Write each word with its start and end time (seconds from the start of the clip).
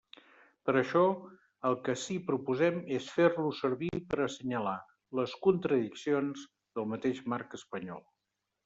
Per 0.69 0.73
això, 0.79 1.01
el 1.69 1.77
que 1.87 1.93
ací 1.97 2.17
proposem 2.31 2.79
és 2.97 3.11
fer-lo 3.19 3.53
servir 3.59 3.93
per 4.15 4.21
a 4.21 4.27
assenyalar 4.31 4.77
les 5.21 5.37
contradiccions 5.49 6.51
del 6.81 6.95
mateix 6.97 7.27
marc 7.37 7.57
espanyol. 7.63 8.07